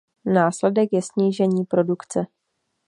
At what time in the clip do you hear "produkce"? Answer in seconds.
1.65-2.25